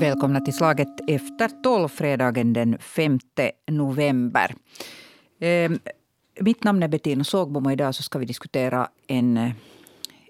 [0.00, 3.18] Välkomna till slaget efter tolv, fredagen den 5
[3.70, 4.54] november.
[5.40, 5.70] Eh,
[6.40, 9.50] mitt namn är Bettina Sågbom och idag så ska vi diskutera en, eh,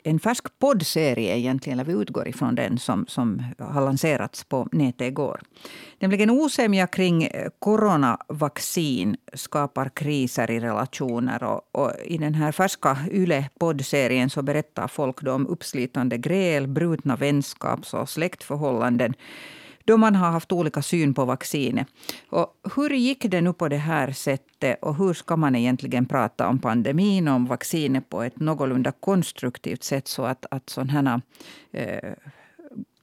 [0.05, 5.07] en färsk poddserie egentligen, eller vi utgår ifrån den som, som har lanserats på nätet
[5.07, 5.41] igår.
[5.99, 11.43] Nämligen osämja kring eh, coronavaccin skapar kriser i relationer.
[11.43, 17.95] Och, och I den här färska YLE-poddserien så berättar folk om uppslitande gräl, brutna vänskaps
[17.95, 19.15] och släktförhållanden
[19.85, 21.87] då man har haft olika syn på vaccinet.
[22.29, 26.49] Och hur gick det nu på det här sättet och hur ska man egentligen prata
[26.49, 31.21] om pandemin och om vaccinet på ett någorlunda konstruktivt sätt så att, att sådana här
[31.73, 32.13] eh,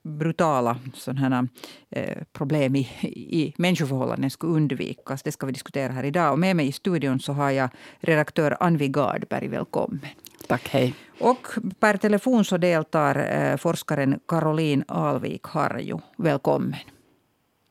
[0.07, 1.47] brutala sådana
[1.89, 5.23] eh, problem i, i människoförhållanden skulle undvikas.
[5.23, 6.31] Det ska vi diskutera här idag.
[6.31, 9.47] Och med mig i studion så har jag redaktör Anvi Gardberg.
[9.47, 9.99] Välkommen.
[10.47, 10.93] Tack, hej.
[11.19, 11.47] Och
[11.79, 15.99] per telefon så deltar eh, forskaren Caroline Alvik Harju.
[16.17, 16.75] Välkommen.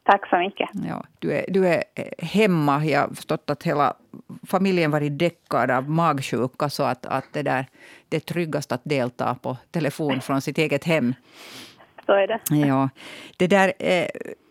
[0.07, 0.71] Tack så mycket.
[0.89, 2.85] Ja, du, är, du är eh, hemma.
[2.85, 3.95] Jag har förstått att hela
[4.47, 7.67] familjen varit däckad av magsjuka så att, att det, där,
[8.09, 11.15] det är tryggast att delta på telefon från sitt eget hem.
[12.07, 12.67] Så är det.
[12.67, 12.89] Ja,
[13.37, 14.07] det där, eh,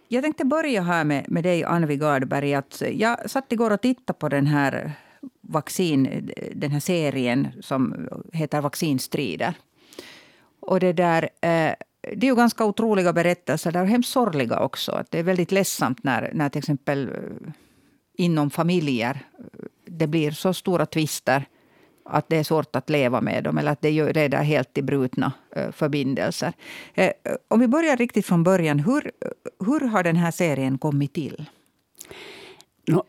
[0.08, 2.54] jag tänkte börja här med, med dig, Anvi Gardberg.
[2.54, 4.92] Att jag satt igår och tittade på den här
[5.42, 9.54] vaccin, den här serien som heter Vaccinstrider.
[10.60, 11.30] Och det där...
[11.42, 11.74] Eh,
[12.14, 15.04] det är ju ganska otroliga berättelser, där, hemskt sorgliga också.
[15.10, 17.52] Det är väldigt ledsamt när, när till exempel eh,
[18.18, 19.44] inom familjer eh,
[19.86, 21.46] det blir så stora tvister
[22.06, 25.32] att det är svårt att leva med dem eller att det leder helt till brutna
[25.56, 26.54] eh, förbindelser.
[26.94, 27.12] Eh,
[27.48, 29.12] om vi börjar riktigt från början, hur,
[29.66, 31.46] hur har den här serien kommit till?
[32.88, 33.04] No,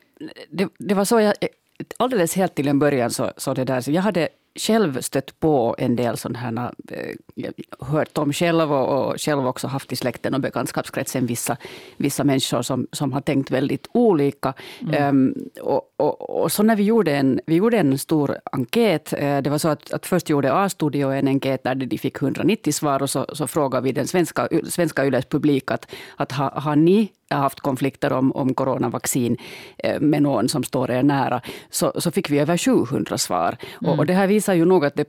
[0.51, 1.49] det, det var så jag eh,
[1.97, 5.75] alldeles helt till en början så, så det där, så jag hade själv stött på
[5.79, 10.35] en del sådana här, eh, hört om själv och, och själv också haft i släkten
[10.35, 11.57] och bekantskapskretsen vissa,
[11.97, 14.55] vissa människor som, som har tänkt väldigt olika.
[14.81, 15.09] Mm.
[15.09, 19.39] Um, och, och, och, så när vi gjorde en, vi gjorde en stor enkät, uh,
[19.39, 23.03] det var så att, att först gjorde A-studio en enkät där de fick 190 svar
[23.03, 25.87] och så, så frågade vi den svenska, svenska Yles publik att,
[26.17, 29.37] att ha, har ni haft konflikter om, om coronavaccin
[29.79, 33.57] eh, med någon som står er nära, så, så fick vi över 700 svar.
[33.81, 33.93] Mm.
[33.93, 35.09] Och, och, det här visar ju nog att det,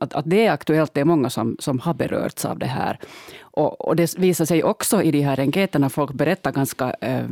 [0.00, 0.94] att, att det är aktuellt.
[0.94, 2.98] Det är många som, som har berörts av det här.
[3.40, 7.26] Och, och det visar sig också i de här enkäterna, folk berättar ganska eh,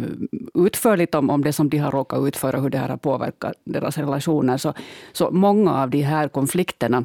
[0.55, 2.99] utförligt om, om det som de har råkat ut för och hur det här har
[2.99, 4.59] påverkat deras relationer.
[4.59, 4.75] Så,
[5.13, 7.05] så många av de här konflikterna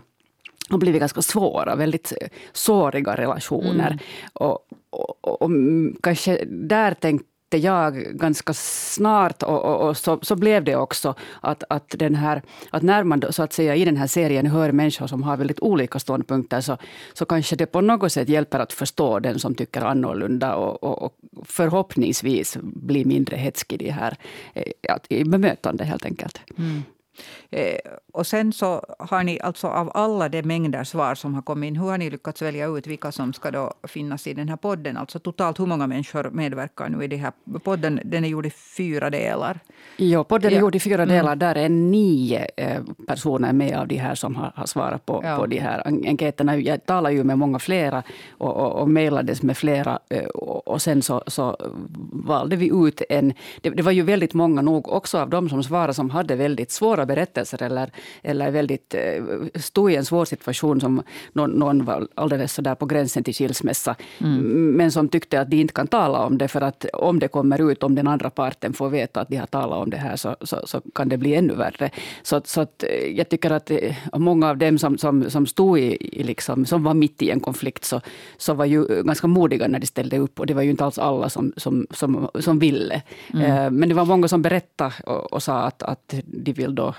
[0.70, 2.14] har blivit ganska svåra, väldigt
[2.54, 3.92] såriga relationer.
[3.92, 4.00] Mm.
[4.34, 4.60] Och,
[4.90, 5.52] och, och,
[6.02, 6.94] kanske där
[7.54, 12.16] tänkte jag ganska snart, och, och, och, så, så blev det också, att, att, den
[12.16, 12.42] här,
[12.72, 15.60] att när man så att säga i den här serien hör människor som har väldigt
[15.60, 16.78] olika ståndpunkter, så,
[17.14, 21.04] så kanske det på något sätt hjälper att förstå den som tycker annorlunda och, och,
[21.04, 21.14] och
[21.46, 24.18] förhoppningsvis bli mindre hetsig i, här,
[24.54, 26.42] eh, i bemötande helt enkelt.
[26.58, 26.84] Mm.
[27.50, 27.78] Eh,
[28.14, 31.76] och sen så har ni alltså av alla de mängder svar som har kommit in,
[31.76, 34.98] hur har ni lyckats välja ut vilka som ska då finnas i den här podden?
[34.98, 38.00] Alltså totalt hur många människor medverkar nu i den här podden?
[38.06, 39.60] Den är gjord i fyra delar.
[39.98, 40.62] Ja, podden är ja.
[40.62, 41.32] gjord i fyra delar.
[41.32, 41.40] Mm.
[41.40, 45.38] Där är nio eh, personer med av de här som har, har svarat på, ja.
[45.38, 46.58] på de här enkäterna.
[46.58, 50.00] Jag talar ju med många flera och, och, och mejlades med flera.
[50.10, 51.58] Eh, och, och sen så, så
[52.12, 53.34] valde vi ut en...
[53.62, 56.72] Det, det var ju väldigt många nog också av dem som svarade som hade väldigt
[56.72, 57.92] svåra berättelser eller
[58.22, 59.24] eller väldigt, eh,
[59.56, 61.04] stod i en svår situation som
[61.34, 63.96] någon, någon var alldeles sådär på gränsen till skilsmässa.
[64.18, 64.72] Mm.
[64.72, 67.72] Men som tyckte att de inte kan tala om det för att om det kommer
[67.72, 70.36] ut, om den andra parten får veta att de har talat om det här så,
[70.42, 71.90] så, så kan det bli ännu värre.
[72.24, 75.80] Så, så att eh, jag tycker att eh, många av dem som, som, som stod
[75.80, 78.02] i, liksom, som var mitt i en konflikt så,
[78.38, 80.98] så var ju ganska modiga när de ställde upp och det var ju inte alls
[80.98, 83.02] alla som, som, som, som ville.
[83.34, 83.76] Mm.
[83.76, 86.93] Men det var många som berättade och, och sa att, att de vill då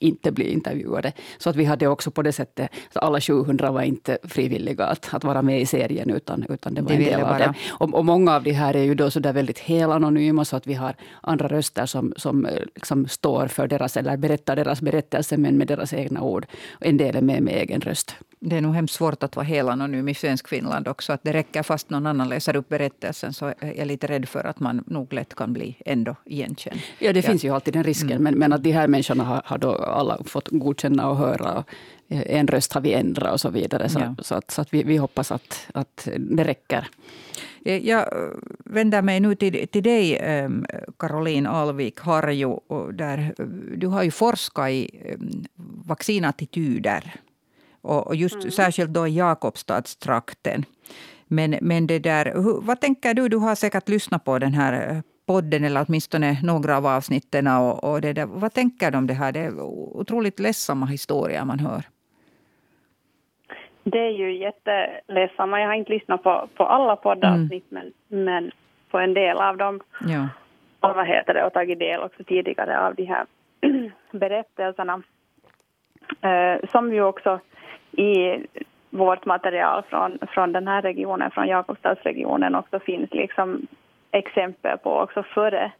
[0.00, 1.12] inte bli intervjuade.
[1.38, 5.14] Så att vi hade också på det sättet, så alla 700 var inte frivilliga att,
[5.14, 7.54] att vara med i serien, utan, utan det var en del av dem.
[7.70, 10.66] Och, och, många av de här är ju då så där väldigt helanonyma, så att
[10.66, 15.58] vi har andra röster som, som liksom står för deras, eller berättar deras berättelse, men
[15.58, 16.46] med deras egna ord.
[16.80, 18.16] En del är med med egen röst.
[18.40, 21.12] Det är nog hemskt svårt att vara helanonym i svensk Finland också.
[21.12, 24.46] Att det räcker fast någon annan läser upp berättelsen så är jag lite rädd för
[24.46, 26.80] att man nog lätt kan bli ändå igenkänd.
[26.98, 27.30] Ja, det ja.
[27.30, 28.10] finns ju alltid den risken.
[28.10, 28.22] Mm.
[28.22, 31.58] Men, men att de här människorna har, har då alla fått godkänna och höra.
[31.58, 31.70] Och
[32.08, 33.88] en röst har vi ändrat och så vidare.
[33.88, 34.14] Så, ja.
[34.22, 36.88] så, att, så att vi, vi hoppas att, att det räcker.
[37.64, 38.08] Eh, jag
[38.64, 40.66] vänder mig nu till, till dig, ehm,
[40.98, 42.58] Caroline Alvik Harju.
[42.92, 43.34] Där,
[43.76, 45.44] du har ju forskat i ehm,
[45.86, 47.14] vaccinattityder
[47.88, 48.50] Och just mm.
[48.50, 50.64] särskilt då i Jakobstadstrakten.
[51.26, 52.32] Men, men det där,
[52.66, 53.28] vad tänker du?
[53.28, 57.46] Du har säkert lyssnat på den här eh, podden eller åtminstone några av avsnitten.
[57.46, 58.26] Och, och det där.
[58.26, 59.32] Vad tänker du om det här?
[59.32, 59.60] Det är
[60.00, 61.82] otroligt ledsamma historier man hör.
[63.84, 65.60] Det är ju jätteledsamma.
[65.60, 67.92] Jag har inte lyssnat på, på alla poddavsnitt mm.
[68.08, 68.50] men, men
[68.90, 69.80] på en del av dem.
[70.00, 70.28] Ja.
[70.80, 73.26] Och vad heter det, och tagit del också tidigare av de här
[74.18, 75.02] berättelserna.
[76.20, 77.40] Eh, som ju också
[77.98, 78.46] i
[78.90, 83.66] vårt material från, från den här regionen, från Jakobstadsregionen också finns liksom
[84.10, 85.72] exempel på också före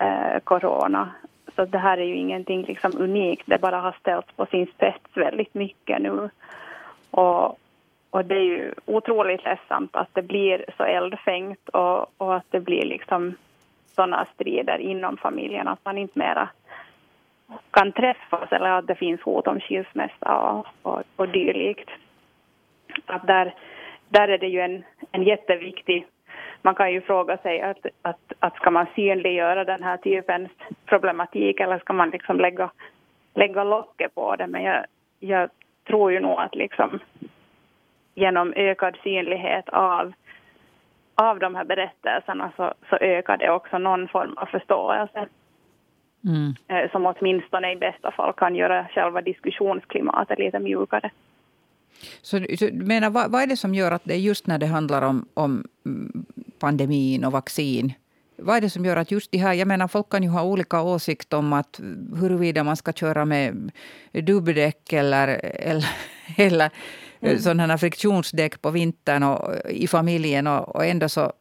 [0.00, 1.10] eh, corona.
[1.56, 5.10] Så det här är ju ingenting liksom unikt, det bara har ställts på sin spets
[5.14, 6.30] väldigt mycket nu.
[7.10, 7.58] Och,
[8.10, 12.60] och det är ju otroligt ledsamt att det blir så eldfängt och, och att det
[12.60, 13.34] blir liksom
[13.94, 16.48] sådana strider inom familjen att man inte mera
[17.70, 21.90] kan träffas eller att det finns hot om skilsmässa och, och, och dylikt.
[23.06, 23.54] Att där,
[24.08, 26.06] där är det ju en, en jätteviktig...
[26.62, 30.50] Man kan ju fråga sig att, att, att ska man synliggöra den här typens
[30.86, 32.70] problematik eller ska man liksom lägga,
[33.34, 34.46] lägga locket på det?
[34.46, 34.84] Men jag,
[35.20, 35.50] jag
[35.86, 36.98] tror ju nog att liksom
[38.14, 40.12] genom ökad synlighet av,
[41.14, 45.28] av de här berättelserna så, så ökar det också någon form av förståelse.
[46.28, 46.54] Mm.
[46.68, 51.10] Eh, som åtminstone i bästa fall kan göra själva diskussionsklimatet lite mjukare.
[52.22, 54.66] Så, så du menar, vad, vad, är det som gör att det just när det
[54.66, 55.64] handlar om, om
[56.58, 57.92] pandemin och vaccin
[58.42, 59.54] vad är det som gör att just de här...
[59.54, 61.80] Jag menar, folk kan ju ha olika åsikter om att
[62.20, 63.70] huruvida man ska köra med
[64.12, 65.90] dubbdäck eller, eller,
[66.36, 66.70] eller
[67.20, 67.38] mm.
[67.38, 70.46] sådana här friktionsdäck på vintern och, i familjen.
[70.46, 71.32] Och, och ändå så...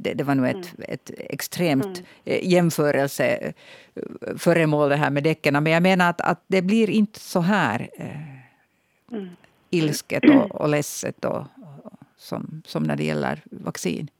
[0.00, 0.66] Det, det var nu ett, mm.
[0.88, 2.04] ett extremt mm.
[2.24, 5.62] Eh, jämförelseföremål det här med däcken.
[5.62, 8.06] Men jag menar att, att det blir inte så här eh,
[9.12, 9.28] mm.
[9.70, 11.44] ilsket och, och ledset och,
[11.84, 14.10] och, som, som när det gäller vaccin.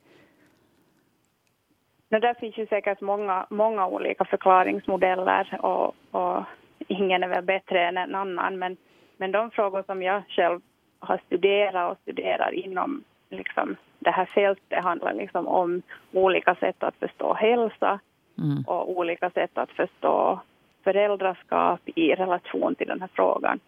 [2.10, 6.44] No, där finns ju säkert många, många olika förklaringsmodeller och, och
[6.88, 8.58] ingen är väl bättre än en annan.
[8.58, 8.76] Men,
[9.16, 10.60] men de frågor som jag själv
[10.98, 15.82] har studerat och studerar inom liksom, det här fältet handlar liksom om
[16.12, 18.00] olika sätt att förstå hälsa
[18.38, 18.64] mm.
[18.66, 20.40] och olika sätt att förstå
[20.84, 23.60] föräldraskap i relation till den här frågan.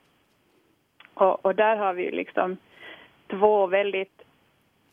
[1.14, 2.56] Och, och där har vi liksom
[3.28, 4.22] två väldigt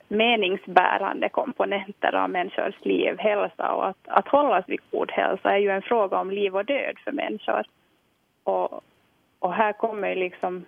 [0.08, 5.70] meningsbärande komponenter av människors liv, hälsa och att, att hållas vid god hälsa är ju
[5.70, 7.63] en fråga om liv och död för människor.
[8.44, 8.81] Och,
[9.40, 10.66] och här kommer liksom,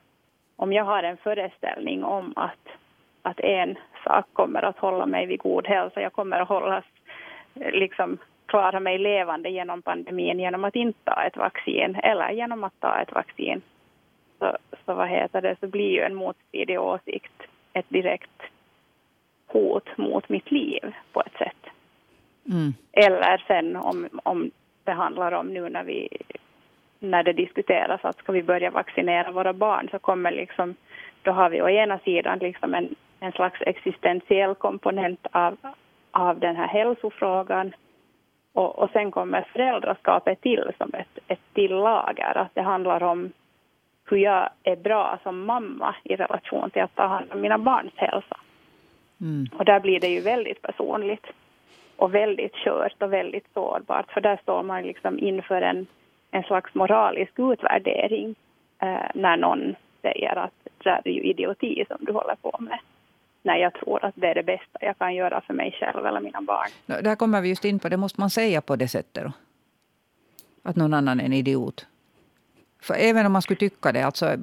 [0.56, 2.68] om jag har en föreställning om att,
[3.30, 6.86] att en sak kommer att hålla mig vid god hälsa, jag kommer att hållas,
[7.54, 12.80] liksom klara mig levande genom pandemin genom att inte ta ett vaccin eller genom att
[12.80, 13.62] ta ett vaccin.
[14.40, 17.42] Så, så vad heter det, så blir ju en motstridig åsikt
[17.74, 18.42] ett direkt
[19.48, 21.74] hot mot mitt liv på ett sätt.
[22.50, 22.74] Mm.
[22.92, 24.52] Eller sen om, om
[24.84, 26.10] det handlar om nu när vi
[27.00, 30.76] när det diskuteras att ska vi börja vaccinera våra barn så kommer liksom
[31.22, 35.58] då har vi å ena sidan liksom en, en slags existentiell komponent av,
[36.12, 37.74] av den här hälsofrågan
[38.54, 42.38] och, och sen kommer föräldraskapet till som ett, ett till lager.
[42.38, 43.32] Att det handlar om
[44.06, 47.94] hur jag är bra som mamma i relation till att ta hand om mina barns
[47.96, 48.38] hälsa.
[49.22, 49.48] Mm.
[49.58, 51.26] Och där blir det ju väldigt personligt
[51.96, 55.88] och väldigt kört och väldigt sårbart för där står man liksom inför en,
[56.32, 58.36] en slags moralisk utvärdering
[58.82, 62.80] eh, när någon säger att det är ju idioti som du håller på med.
[63.42, 66.20] När jag tror att det är det bästa jag kan göra för mig själv eller
[66.20, 66.70] mina barn.
[66.86, 67.98] Där kommer vi just in på det.
[67.98, 69.32] Måste man säga på det sättet då?
[70.64, 71.88] Att någon annan är en idiot?
[72.82, 74.36] För även om man skulle tycka det, alltså,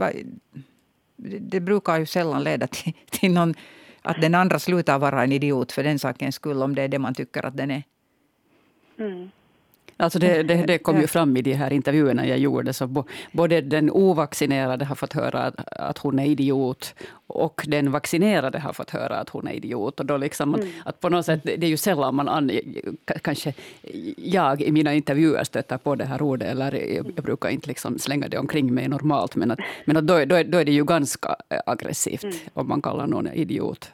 [1.16, 3.54] det brukar ju sällan leda till, till någon
[4.02, 6.98] att den andra slutar vara en idiot för den sakens skull, om det är det
[6.98, 7.82] man tycker att den är.
[8.98, 9.30] Mm.
[9.98, 12.72] Alltså det, det, det, kom ju fram i de här intervjuerna jag gjorde.
[12.72, 16.94] Så både den ovaccinerade har fått höra att, att hon är idiot
[17.26, 20.00] och den vaccinerade har fått höra att hon är idiot.
[20.00, 20.68] Och då liksom mm.
[20.84, 22.28] att på något sätt, det är ju sällan man...
[22.28, 22.50] An,
[23.22, 23.54] kanske
[24.16, 26.48] jag i mina intervjuer stöter på det här ordet.
[26.48, 29.36] Eller jag brukar inte liksom slänga det omkring mig normalt.
[29.36, 31.36] Men, att, men att då, då, då är det ju ganska
[31.66, 32.36] aggressivt mm.
[32.52, 33.90] om man kallar någon idiot.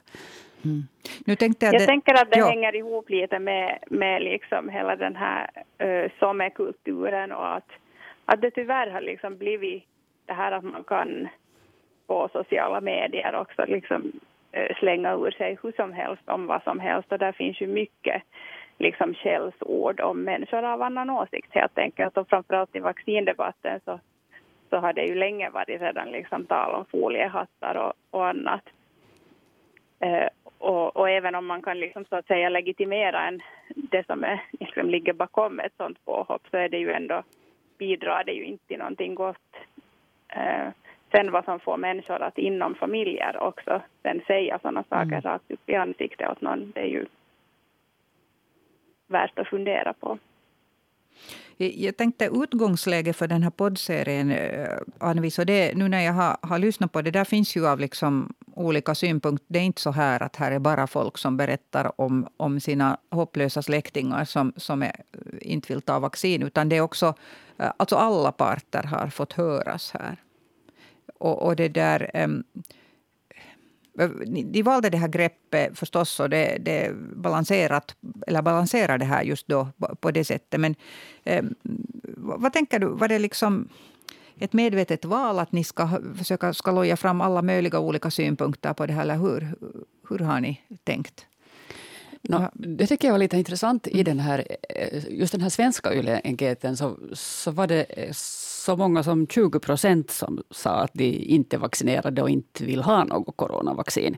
[0.65, 0.83] Mm.
[1.27, 2.47] Nu tänkte jag, jag det, tänker att det ja.
[2.47, 5.51] hänger ihop lite med, med liksom hela den här
[5.85, 7.69] uh, sommarkulturen och att,
[8.25, 9.85] att det tyvärr har liksom blivit
[10.27, 11.29] det här att man kan
[12.07, 14.13] på sociala medier också liksom
[14.57, 17.67] uh, slänga ur sig hur som helst om vad som helst och där finns ju
[17.67, 18.23] mycket
[18.79, 24.01] liksom källsord om människor av annan åsikt helt enkelt och framförallt i vaccindebatten så
[24.73, 28.63] så har det ju länge varit redan liksom tal om foliehattar och, och annat.
[30.01, 30.29] Eh,
[30.63, 33.43] och, och, även om man kan liksom så att säga legitimera en,
[33.75, 37.23] det som är, liksom ligger bakom ett sådant påhopp så är det ju ändå,
[37.79, 39.57] bidrar det ju inte till någonting gott.
[40.29, 40.69] Eh,
[41.11, 45.21] sen vad som får människor att inom familjer också sen säga sådana saker mm.
[45.21, 47.07] rakt upp i ansiktet åt någon, det är ju
[49.07, 50.19] värt att fundera på.
[51.71, 56.37] Jag tänkte utgångsläge för den här poddserien, eh, Anvis, och det, nu när jag har,
[56.43, 59.47] har lyssnat på det, där finns ju av liksom olika synpunkter.
[59.49, 62.99] Det är inte så här att här är bara folk som berättar om, om sina
[63.11, 67.15] hopplösa släktingar som, som är, eh, inte vill ta vaccin, utan det är också,
[67.59, 70.17] eh, alltså alla parter har fått höras här.
[71.19, 72.11] Och, och det där...
[72.15, 72.45] Um,
[74.53, 77.97] de valde det här greppet förstås och det, det balanserat,
[78.27, 79.69] eller balanserar det här just då
[80.01, 80.61] på det sättet.
[80.61, 80.75] Men
[81.25, 81.45] eh,
[82.17, 83.69] vad tänker du, var det liksom
[84.39, 88.93] ett medvetet val att ni ska försöka skaloja fram alla möjliga olika synpunkter på det
[88.93, 89.55] här, eller hur?
[90.09, 91.27] Hur har ni tänkt?
[92.23, 95.95] No, det tycker jag var lite intressant i den här, eh, just den här svenska
[95.95, 96.77] YLE-enkäten.
[96.77, 98.17] Så, så var det
[98.63, 102.83] så många som 20 procent som sa att de inte är vaccinerade och inte vill
[102.83, 104.17] ha något coronavaccin.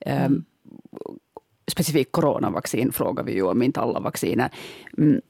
[0.00, 0.44] Ehm, mm.
[1.70, 4.50] specifikt coronavaccin frågar vi ju om, inte alla vacciner.
[4.98, 5.20] Mm,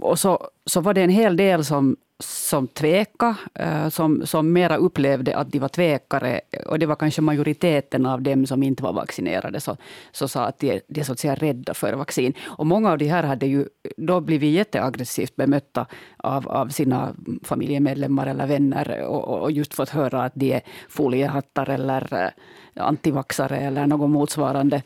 [0.00, 4.76] och så, så var det en hel del som som tveka, eh, som, som mera
[4.76, 6.40] upplevde att de var tvekare.
[6.66, 9.76] Och det var kanske majoriteten av dem som inte var vaccinerade, så,
[10.12, 12.32] så sa att de, de är så att säga rädda för vaccin.
[12.46, 15.86] Och många av de här hade ju då blivit jätteaggressivt bemötta
[16.16, 21.70] av, av sina familjemedlemmar eller vänner och, och just fått höra att de är foliehattar
[21.70, 22.30] eller eh,
[22.84, 24.82] antivaxare eller något motsvarande.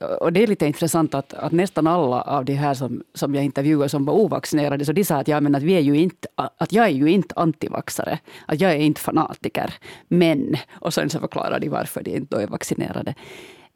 [0.00, 3.44] Och det är lite intressant att, att nästan alla av de här som, som jag
[3.44, 6.28] intervjuade som var ovaccinerade, så de sa att, ja, men att, vi är ju inte,
[6.34, 9.74] att jag är ju inte antivaxare, att jag är inte fanatiker.
[10.08, 13.14] Men, och sen så förklarar de varför de inte är vaccinerade.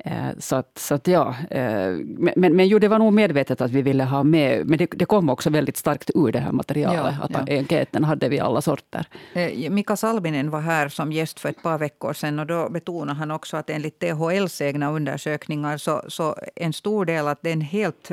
[0.05, 1.93] Eh, så att, så att ja, eh,
[2.37, 5.05] men, men jo, det var nog medvetet att vi ville ha med, men det, det
[5.05, 7.57] kom också väldigt starkt ur det här materialet, ja, att ja.
[7.57, 9.07] enkäten hade vi alla sorter.
[9.33, 13.19] Eh, Mika Salminen var här som gäst för ett par veckor sedan och då betonade
[13.19, 17.53] han också att enligt THLs egna undersökningar så, så en stor del, att det är
[17.53, 18.11] en helt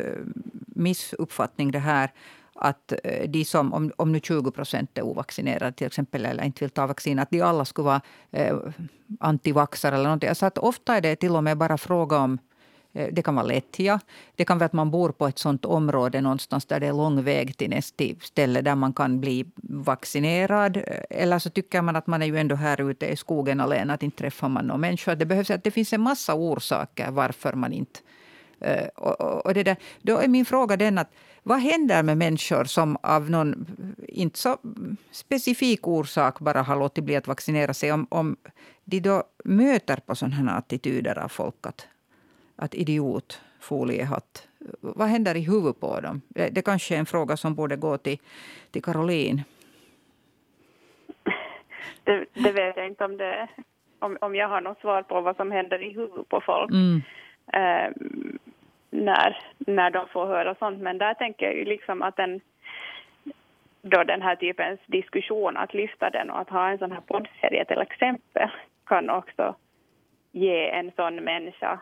[0.75, 2.11] missuppfattning det här
[2.57, 6.63] att eh, de som, om, om nu 20 procent är ovaccinerade till exempel, eller inte
[6.63, 8.57] vill ta vaccin, att de alla skulle vara eh,
[9.19, 10.29] antivaxare eller någonting.
[10.29, 12.39] Alltså att ofta är det till och med bara fråga om
[12.93, 13.99] eh, det kan vara lättja.
[14.35, 17.23] Det kan vara att man bor på ett sånt område någonstans där det är lång
[17.23, 20.77] väg till nästa ställe där man kan bli vaccinerad.
[20.77, 23.93] Eh, eller så tycker man att man är ju ändå här ute i skogen alene,
[23.93, 25.15] att inte träffar man någon människa.
[25.15, 27.99] Det, behövs, att det finns en massa orsaker varför man inte...
[28.95, 31.11] Och, och, och det där, då är min fråga den att
[31.47, 33.65] vad händer med människor som av någon
[34.07, 34.57] inte så
[35.11, 37.91] specifik orsak bara har låtit bli att vaccinera sig?
[37.91, 38.37] Om, om
[38.83, 41.87] de då möter på sådana här attityder av folk att,
[42.55, 44.47] att idiot, foliehatt.
[44.81, 46.21] Vad händer i huvudet på dem?
[46.27, 48.17] Det, kanske är en fråga som borde gå till,
[48.71, 49.43] till Caroline.
[52.03, 53.47] Det, det vet jag inte om, det,
[53.99, 56.71] om, om jag har något svar på vad som händer i huvudet på folk.
[56.71, 57.01] Mm.
[57.53, 58.39] Um,
[58.89, 60.81] när, när de får höra sånt.
[60.81, 62.41] Men där tänker jag liksom att den,
[63.81, 67.65] då den här typens diskussion, att lyfta den och att ha en sån här poddserie
[67.65, 68.49] till exempel,
[68.85, 69.55] kan också
[70.31, 71.79] ge en sån människa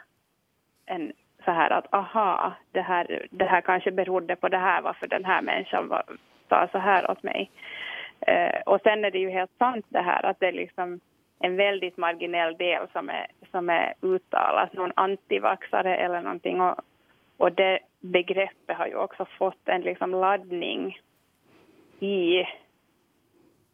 [0.86, 1.14] en
[1.46, 5.26] så här att aha, det här, det här kanske berodde på det här, varför den
[5.26, 6.04] här människan var,
[6.50, 7.52] sa så här åt mig.
[8.20, 11.00] Eh, och sen är det ju helt sant det här att det är liksom
[11.40, 16.62] en väldigt marginell del som är, som är uttalat, någon antivaxare eller någonting.
[16.62, 16.76] Och,
[17.38, 21.00] och det begreppet har ju också fått en liksom laddning
[22.00, 22.44] i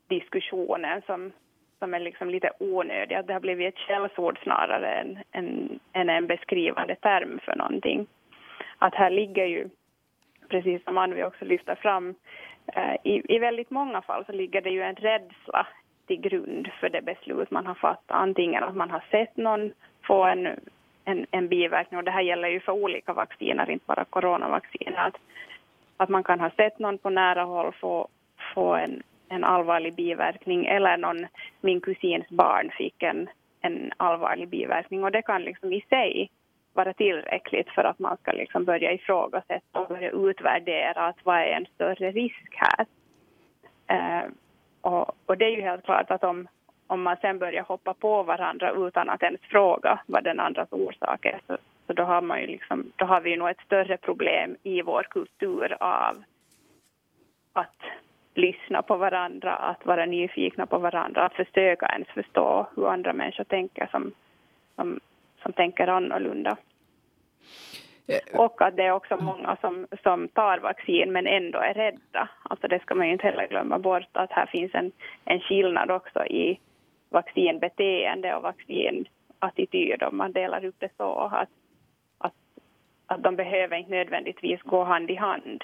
[0.08, 1.32] diskussionen som,
[1.80, 3.16] som är liksom lite onödig.
[3.16, 8.08] Att det har blivit ett källsord snarare än, än, än en beskrivande term för någonting.
[8.78, 9.70] Att här ligger ju,
[10.50, 12.16] precis som Anvi också lyfter fram,
[12.76, 15.68] eh, i, i väldigt många fall så ligger det ju en rädsla
[16.08, 18.04] till grund för det beslut man har fattat.
[18.08, 19.74] Antingen att man har sett någon
[20.08, 20.48] få en
[21.06, 21.98] en, en biverkning.
[21.98, 25.08] Och det här gäller ju för olika vacciner, inte bara coronavacciner.
[25.08, 25.18] Att,
[25.98, 28.08] att man kan ha sett någon på nära håll få,
[28.54, 31.28] få en, en allvarlig biverkning eller någon,
[31.62, 33.30] min kusins barn fick en,
[33.62, 35.04] en allvarlig biverkning.
[35.04, 36.30] Och det kan liksom i sig
[36.74, 41.52] vara tillräckligt för att man ska liksom börja ifrågasätta och börja utvärdera att vad är
[41.52, 42.86] en större risk här.
[43.88, 44.30] Eh,
[44.82, 46.48] och, och, det är ju helt klart att om,
[46.92, 51.26] om man sen börjar hoppa på varandra utan att ens fråga vad den andras orsak
[51.26, 51.58] är så,
[51.88, 55.04] så då, har man ju liksom, då har vi nog ett större problem i vår
[55.04, 56.24] kultur av
[57.54, 57.82] att
[58.34, 63.44] lyssna på varandra, att vara nyfikna på varandra, att försöka ens förstå hur andra människor
[63.44, 64.12] tänker som,
[64.76, 65.00] som,
[65.42, 66.58] som tänker annorlunda.
[68.08, 72.30] Eh, och att det är också många som, som tar vaccin men ändå är rädda.
[72.44, 74.92] Alltså det ska man ju inte heller glömma bort att här finns en,
[75.26, 76.60] en skillnad också i
[77.12, 81.50] vaccinbeteende och vaccinattityd om man delar upp det så att,
[82.18, 82.34] att,
[83.06, 85.64] att de behöver inte nödvändigtvis gå hand i hand.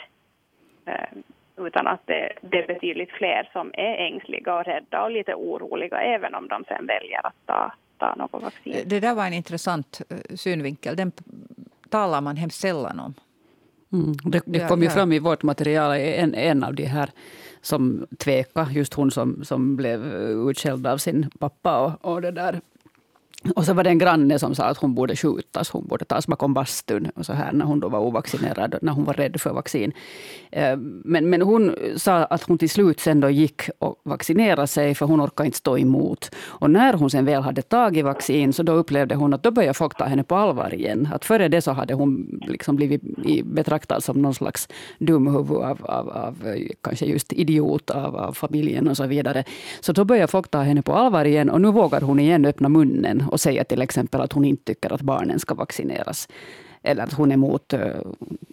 [0.85, 1.17] Eh,
[1.57, 6.01] utan att det, det är betydligt fler som är ängsliga och rädda och lite oroliga
[6.01, 8.83] även om de sen väljer att ta, ta något vaccin.
[8.85, 10.95] Det där var en intressant eh, synvinkel.
[10.95, 11.11] Den
[11.89, 13.13] talar man hemskt sällan om.
[13.93, 14.13] Mm.
[14.23, 17.09] Det, det kom ju fram i vårt material, en, en av de här
[17.67, 20.05] som tveka, just hon som, som blev
[20.49, 21.79] utskälld av sin pappa.
[21.79, 22.61] Och, och det där.
[23.55, 26.27] Och så var det en granne som sa att hon borde skjutas, hon borde tas
[26.27, 29.53] bakom bastun och så här, när hon då var ovaccinerad, när hon var rädd för
[29.53, 29.91] vaccin.
[30.51, 34.95] Eh, men, men hon sa att hon till slut sen då gick och vaccinerade sig,
[34.95, 36.31] för hon orkade inte stå emot.
[36.45, 39.73] Och när hon sen väl hade tagit vaccin, så då upplevde hon att då började
[39.73, 41.09] folk ta henne på allvar igen.
[41.13, 43.01] Att före det så hade hon liksom blivit
[43.45, 44.67] betraktad som någon slags
[44.99, 46.35] dumhuvud av, av, av
[46.81, 49.43] kanske just idiot av, av familjen och så vidare.
[49.79, 52.69] Så då började folk ta henne på allvar igen och nu vågar hon igen öppna
[52.69, 56.27] munnen och säga till exempel att hon inte tycker att barnen ska vaccineras.
[56.83, 58.01] Eller att hon är emot eh,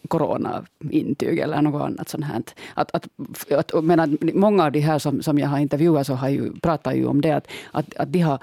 [0.08, 2.42] coronaintyg eller något annat sånt här.
[2.74, 3.08] Att, att,
[3.52, 6.92] att, men många av de här som, som jag har intervjuat så har ju, pratar
[6.92, 8.38] ju om det att, att, att de, har,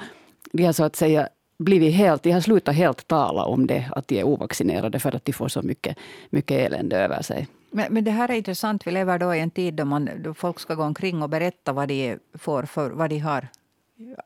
[0.51, 4.07] de har så att säga blivit helt, de har slutat helt tala om det, att
[4.07, 5.97] de är ovaccinerade för att de får så mycket,
[6.29, 7.47] mycket elände över sig.
[7.71, 8.87] Men, men det här är intressant.
[8.87, 11.73] Vi lever då i en tid då, man, då folk ska gå omkring och berätta
[11.73, 13.47] vad de får för, vad de har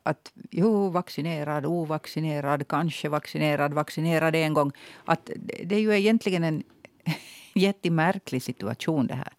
[0.02, 4.72] att jo, vaccinerad, ovaccinerad, kanske vaccinerad, vaccinerad en gång.
[5.04, 5.30] Att
[5.64, 6.62] det är ju egentligen en
[7.54, 9.32] jättemärklig situation det här.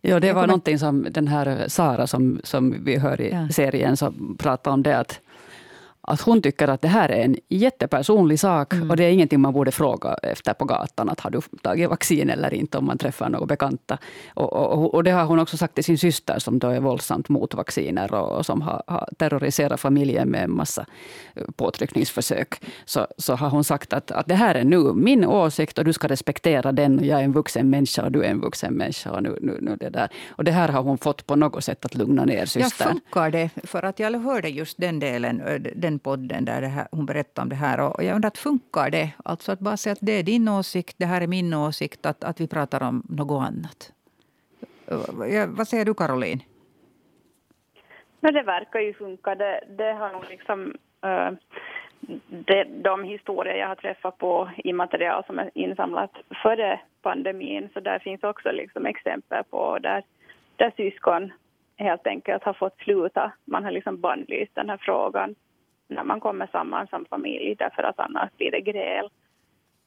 [0.00, 3.48] Ja, det var någonting som den här Sara som, som vi hör i ja.
[3.48, 5.20] serien som pratade om det att
[6.08, 8.90] att hon tycker att det här är en jättepersonlig sak mm.
[8.90, 11.08] och det är ingenting man borde fråga efter på gatan.
[11.08, 13.98] Att har du tagit vaccin eller inte om man träffar några bekanta.
[14.34, 17.28] Och, och, och det har hon också sagt till sin syster som då är våldsamt
[17.28, 20.86] mot vacciner och, och som har, har, terroriserat familjen med en massa
[21.34, 22.60] eh, påtryckningsförsök.
[22.84, 25.92] Så, så har hon sagt att, att det här är nu min åsikt och du
[25.92, 26.98] ska respektera den.
[26.98, 29.10] Och jag är en vuxen människa och du är en vuxen människa.
[29.10, 30.08] Och, nu, nu, nu det, där.
[30.28, 32.88] och det här har hon fått på något sätt att lugna ner systern.
[32.88, 33.50] Ja, funkar det?
[33.64, 35.42] För att jag hörde just den delen,
[35.76, 37.80] den podden där här, hon berättade om det här.
[37.80, 39.12] Och jag undrar, funkar det?
[39.24, 42.24] Alltså att bara säga att det är din åsikt, det här är min åsikt, att,
[42.24, 43.92] att vi pratar om något annat.
[45.48, 46.40] Vad säger du, Caroline?
[48.20, 49.34] Men det verkar ju funka.
[49.34, 50.74] Det, det har nog liksom...
[51.06, 51.30] Uh,
[52.28, 56.10] det, de historier jag har träffat på i material som är insamlat
[56.42, 60.04] före pandemin, så där finns också liksom exempel på där,
[60.56, 61.32] där syskon
[61.76, 63.32] helt enkelt har fått sluta.
[63.44, 65.34] Man har liksom bannlyst den här frågan
[65.88, 69.10] när man kommer samman som familj därför att annars blir det gräl.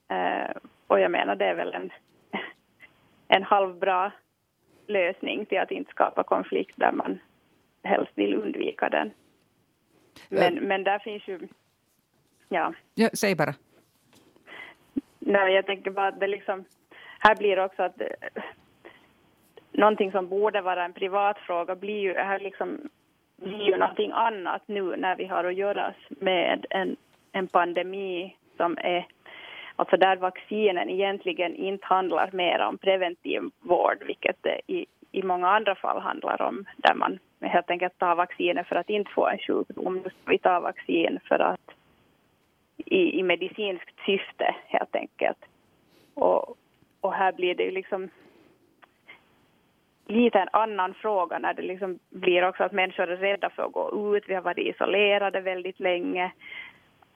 [0.10, 0.56] Eh,
[0.88, 1.90] och jag menar det är väl en,
[3.28, 4.12] en halvbra
[4.88, 7.20] lösning till att inte skapa konflikt där man
[7.84, 9.12] helst vill undvika den.
[10.30, 10.62] Men, ja.
[10.62, 11.48] men där finns ju...
[12.50, 12.74] Ja.
[12.96, 13.54] ja säg bara.
[15.20, 16.66] Nej, jag tänker bara att det liksom...
[17.20, 18.44] Här blir det också att eh,
[19.72, 22.90] någonting som borde vara en privat fråga blir ju här liksom
[23.42, 26.96] blir ju någonting annat nu när vi har att göra med en,
[27.32, 29.06] en pandemi som är
[29.76, 35.50] Alltså där vaccinen egentligen inte handlar mer om preventiv vård, vilket det i, i många
[35.50, 39.38] andra fall handlar om, där man helt enkelt tar vacciner för att inte få en
[39.38, 40.04] sjukdom.
[40.26, 41.72] Vi tar vaccin för att
[42.78, 45.38] i, i medicinskt syfte, helt enkelt.
[46.14, 46.58] Och,
[47.02, 48.10] och här blir det ju liksom
[50.12, 53.72] lite en annan fråga när det liksom blir också att människor är rädda för att
[53.72, 54.24] gå ut.
[54.28, 56.32] Vi har varit isolerade väldigt länge.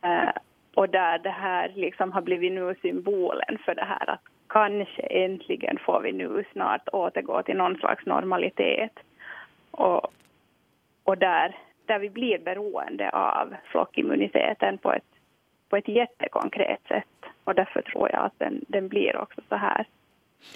[0.05, 0.31] Uh,
[0.75, 5.77] och där det här liksom har blivit nu symbolen för det här att kanske äntligen
[5.86, 8.99] får vi nu snart återgå till någon slags normalitet.
[9.71, 10.08] Och,
[11.03, 15.12] och där, där vi blir beroende av flockimmuniteten på ett,
[15.69, 17.31] på ett jättekonkret sätt.
[17.43, 19.86] Och därför tror jag att den, den blir också så här.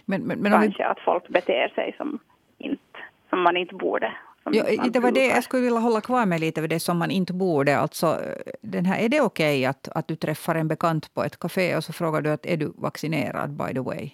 [0.06, 0.90] Men, men, men Kanske vi...
[0.90, 2.20] att folk beter sig som,
[2.60, 4.14] inte, som man inte borde.
[4.52, 7.12] Ja, det var det jag skulle vilja hålla kvar med lite vid det som man
[7.12, 7.78] inte borde.
[7.78, 8.22] Alltså,
[8.62, 11.76] den här, är det okej okay att, att du träffar en bekant på ett café
[11.76, 14.12] och så frågar du att är du vaccinerad by the way?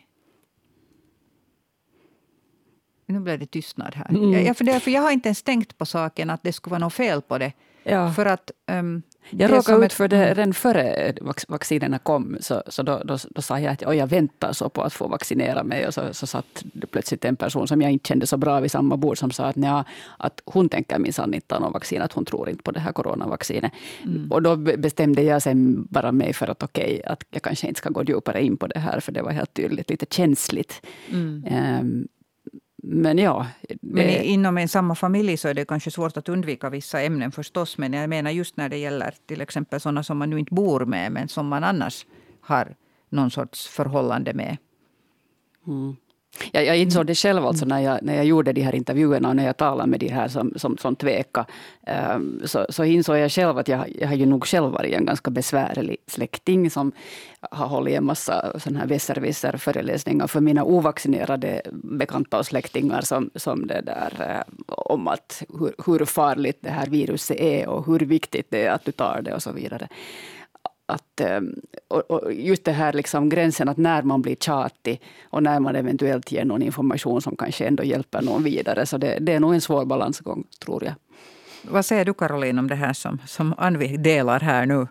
[3.05, 4.09] Nu blev det tystnad här.
[4.09, 4.31] Mm.
[4.31, 6.93] Jag, jag, för jag har inte ens tänkt på saken att det skulle vara något
[6.93, 7.53] fel på det.
[7.85, 8.11] Ja.
[8.11, 11.13] För att um, jag råkade ut för det redan före
[11.47, 12.37] vaccinerna kom.
[12.39, 15.63] Så, så då, då, då sa jag att jag väntar så på att få vaccinera
[15.63, 15.87] mig.
[15.87, 18.71] Och så, så satt det plötsligt en person som jag inte kände så bra vid
[18.71, 19.85] samma bord som sa att, nja,
[20.17, 22.91] att hon tänker minsann inte ta någon vaccin, att hon tror inte på det här
[22.91, 23.71] coronavaccinet.
[24.03, 24.31] Mm.
[24.31, 27.77] Och då bestämde jag sen bara mig för att okej, okay, att jag kanske inte
[27.77, 30.85] ska gå djupare in på det här, för det var helt tydligt lite känsligt.
[31.11, 31.43] Mm.
[31.81, 32.07] Um,
[32.87, 33.47] men ja.
[33.69, 33.77] Det...
[33.81, 37.77] Men inom en samma familj så är det kanske svårt att undvika vissa ämnen förstås.
[37.77, 40.85] Men jag menar just när det gäller till exempel sådana som man nu inte bor
[40.85, 42.05] med men som man annars
[42.41, 42.75] har
[43.09, 44.57] någon sorts förhållande med.
[45.67, 45.95] Mm.
[46.51, 49.35] Jag, jag insåg det själv alltså när, jag, när jag gjorde de här intervjuerna och
[49.35, 51.45] när jag talade med de här som, som, som tveka.
[52.15, 55.05] Um, så, så insåg jag själv att jag, jag har ju nog själv varit en
[55.05, 56.91] ganska besvärlig släkting som
[57.51, 63.67] har hållit en massa sån här besserwisser-föreläsningar för mina ovaccinerade bekanta och släktingar som, som
[63.67, 68.47] det där, uh, om att hur, hur farligt det här viruset är och hur viktigt
[68.49, 69.87] det är att du tar det och så vidare
[70.85, 71.53] att, ehm,
[71.87, 76.31] och just det här liksom gränsen att när man blir tjatig och när man eventuellt
[76.31, 78.85] ger någon information som kanske ändå hjälper någon vidare.
[78.85, 80.93] Så det, det är nog en svår balansgång, tror jag.
[81.69, 84.87] Vad säger du Caroline om det här som, som Anvi delar här nu?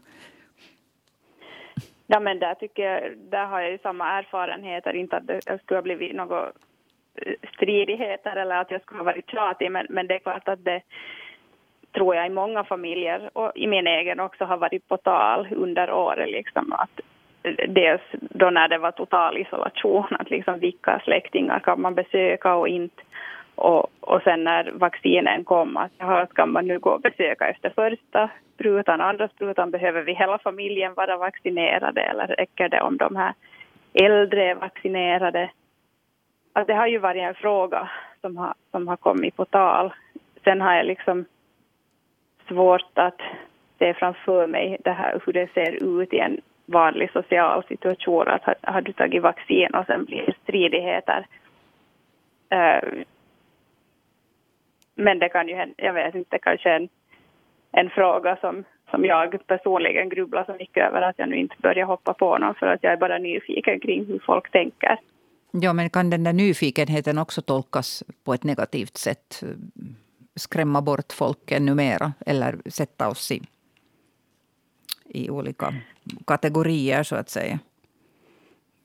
[2.06, 4.96] Ja, men där, tycker jag, där har jag ju samma erfarenheter.
[4.96, 6.52] Inte att det skulle ha blivit några
[7.54, 10.82] stridigheter eller att jag skulle ha varit tjatig, men, men det är klart att det,
[11.94, 15.92] tror jag i många familjer och i min egen också har varit på tal under
[15.92, 17.00] året liksom att
[17.68, 22.68] dels då när det var total isolation att liksom vilka släktingar kan man besöka och
[22.68, 23.02] inte
[23.54, 27.70] och, och sen när vaccinen kom att jaha, ska man nu gå och besöka efter
[27.70, 33.16] första sprutan, andra sprutan, behöver vi hela familjen vara vaccinerade eller räcker det om de
[33.16, 33.34] här
[33.92, 35.50] äldre är vaccinerade?
[36.52, 39.94] Att det har ju varit en fråga som har, som har kommit på tal.
[40.44, 41.24] Sen har jag liksom
[42.48, 43.20] svårt att
[43.78, 48.28] se framför mig det här, hur det ser ut i en vanlig social situation.
[48.28, 51.26] Att har, har du tagit vaccin och sen blir det stridigheter.
[52.54, 53.02] Uh,
[54.94, 56.88] men det kan ju hända, jag vet inte, kanske en,
[57.72, 61.86] en fråga som, som jag personligen grubblar så mycket över att jag nu inte börjar
[61.86, 64.98] hoppa på någon för att jag är bara nyfiken kring hur folk tänker.
[65.50, 69.42] Ja, men kan den där nyfikenheten också tolkas på ett negativt sätt?
[70.36, 73.42] Skrämma bort folk ännu mera eller sätta oss i,
[75.04, 75.74] i olika
[76.26, 77.58] kategorier, så att säga?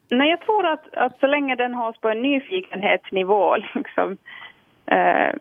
[0.10, 4.18] Nej, jag tror att, att så länge den hålls på en nyfikenhetsnivå liksom,
[4.86, 5.36] eh,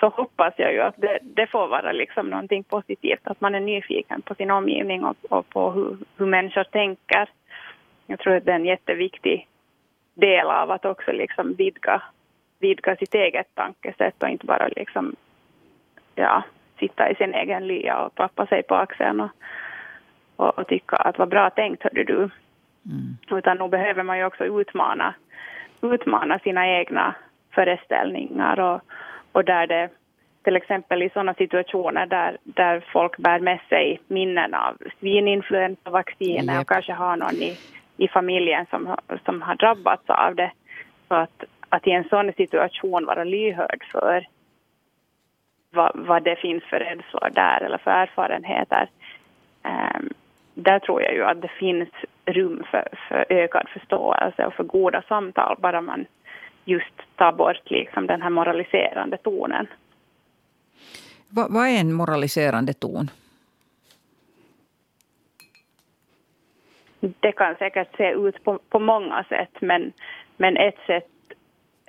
[0.00, 3.60] så hoppas jag ju att det, det, får vara liksom någonting positivt, att man är
[3.60, 7.28] nyfiken på sin omgivning och, och på hur, hur människor tänker.
[8.06, 9.48] Jag tror att det är en jätteviktig
[10.14, 12.02] del av att också liksom vidga,
[12.58, 15.16] vidga sitt eget tankesätt och inte bara liksom
[16.16, 16.42] ja,
[16.78, 19.30] sitta i sin egen lya och klappa sig på axeln och,
[20.36, 22.16] och, och tycka att vad bra tänkt hörde du.
[22.16, 23.16] Mm.
[23.30, 25.14] Utan nu behöver man ju också utmana,
[25.82, 27.14] utmana sina egna
[27.50, 28.80] föreställningar och,
[29.32, 29.90] och där det
[30.46, 36.60] till exempel i sådana situationer där, där folk bär med sig minnen av svininfluensavacciner yep.
[36.60, 37.58] och kanske har någon i,
[37.96, 40.52] i familjen som, som har drabbats av det.
[41.08, 44.26] Så att, att i en sån situation vara lyhörd för
[45.76, 48.88] vad, vad det finns för rädslor där eller för erfarenheter.
[49.64, 50.08] Um,
[50.54, 51.88] där tror jag ju att det finns
[52.24, 56.06] rum för, för ökad förståelse och för goda samtal bara man
[56.64, 59.66] just tar bort liksom den här moraliserande tonen.
[61.28, 63.10] Va, vad är en moraliserande ton?
[67.00, 69.92] Det kan säkert se ut på, på många sätt men,
[70.36, 71.08] men ett sätt,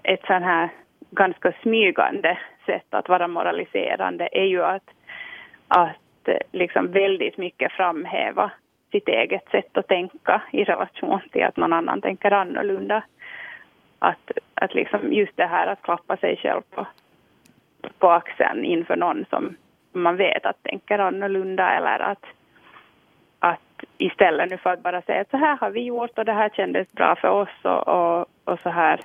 [0.04, 0.69] ett sån här
[1.12, 4.89] ganska smygande sätt att vara moraliserande är ju att,
[5.67, 8.51] att eh, liksom väldigt mycket framhäva
[8.91, 13.03] sitt eget sätt att tänka i relation till att någon annan tänker annorlunda.
[13.99, 16.88] Att, att liksom just det här att klappa sig själv på,
[17.99, 19.56] på axeln inför någon som
[19.93, 22.25] man vet att tänker annorlunda eller att,
[23.39, 26.34] att istället nu för att bara säga att så här har vi gjort och det
[26.34, 28.99] här kändes bra för oss och, och, och så här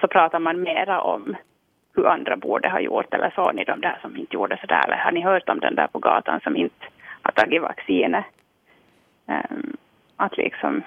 [0.00, 1.36] så pratar man mera om
[1.96, 4.84] hur andra borde ha gjort eller såg ni de där som inte gjorde så där
[4.84, 6.86] eller har ni hört om den där på gatan som inte
[7.22, 8.24] har tagit vaccinet?
[9.26, 9.76] Um,
[10.16, 10.82] att liksom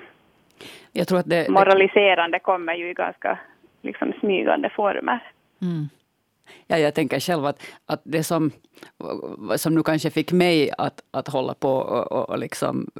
[0.92, 3.40] jag tror att det, moraliserande kommer ju i ganska
[3.82, 5.32] liksom smygande former.
[5.62, 5.90] Mm.
[6.68, 8.52] Ja, jag tänker själv att, att det som,
[9.56, 12.92] som nu kanske fick mig att, att hålla på och, och, och liksom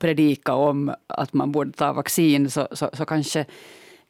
[0.00, 3.44] predika om att man borde ta vaccin, så, så, så kanske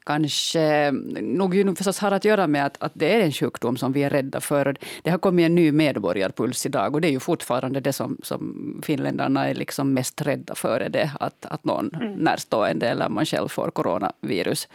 [0.06, 0.90] kanske
[1.20, 4.02] nog ju förstås har att göra med att, att det är en sjukdom som vi
[4.02, 4.76] är rädda för.
[5.02, 8.82] Det har kommit en ny medborgarpuls idag och det är ju fortfarande det som, som
[8.84, 10.80] finländarna är liksom mest rädda för.
[10.80, 12.12] Är det, att, att någon mm.
[12.12, 14.68] närstående eller man själv får coronavirus.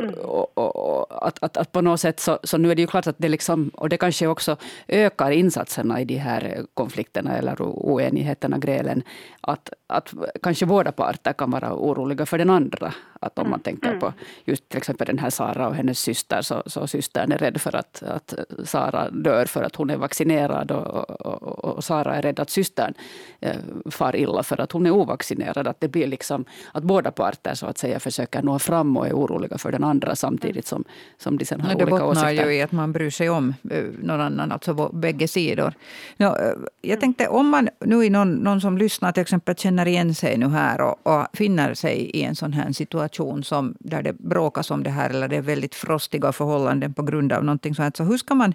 [0.00, 0.14] Mm.
[0.14, 2.86] Och, och, och, att, att, att, på något sätt så, så nu är det ju
[2.86, 4.56] klart att det liksom, och det kanske också
[4.88, 9.02] ökar insatserna i de här konflikterna eller oenigheterna, grälen.
[9.40, 12.94] Att, att kanske båda parter kan vara oroliga för den andra.
[13.22, 13.62] Att om man mm.
[13.62, 14.18] tänker på mm.
[14.44, 17.76] just till exempel den här Sara och hennes syster, så, så systern är rädd för
[17.76, 22.40] att, att Sara dör för att hon är vaccinerad och, och, och Sara är rädd
[22.40, 22.94] att systern
[23.40, 23.56] eh,
[23.90, 25.68] far illa för att hon är ovaccinerad.
[25.68, 29.12] Att det blir liksom att båda parter så att säga försöker nå fram och är
[29.12, 30.84] oroliga för den andra samtidigt som,
[31.18, 32.26] som de sen har olika åsikter.
[32.26, 35.74] Det bottnar ju i att man bryr sig om eh, någon annan, alltså bägge sidor.
[36.16, 39.88] No, eh, jag tänkte om man nu är någon, någon som lyssnar till exempel känner
[39.88, 43.11] igen sig nu här och, och finner sig i en sån här situation
[43.42, 47.32] som, där det bråkas om det här eller det är väldigt frostiga förhållanden på grund
[47.32, 47.96] av någonting sånt.
[47.96, 48.54] Så hur, ska man,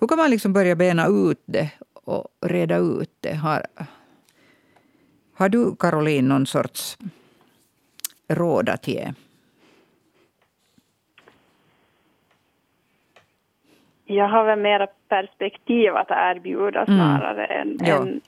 [0.00, 1.70] hur kan man liksom börja bena ut det
[2.04, 3.34] och reda ut det?
[3.34, 3.62] Har,
[5.34, 6.98] har du, Caroline, någon sorts
[8.28, 9.12] råd att ge?
[14.04, 16.98] Jag har väl mera perspektiv att erbjuda mm.
[16.98, 17.80] snarare mm.
[17.80, 18.20] än, än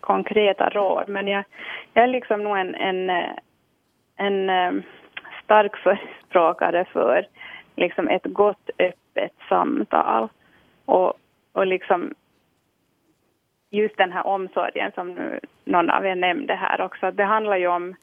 [0.00, 1.08] konkreta råd.
[1.08, 1.44] Men jag,
[1.92, 3.10] jag är liksom nog en, en,
[4.16, 4.72] en eh,
[5.44, 7.26] stark förespråkare för
[7.76, 10.28] liksom ett gott öppet samtal.
[10.84, 11.12] Och,
[11.52, 12.14] och liksom
[13.70, 17.10] just den här omsorgen som nu någon av er nämnde här också.
[17.10, 17.94] Det handlar ju om